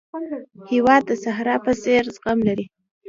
[0.71, 2.65] هېواد د صحرا په څېر زغم لري.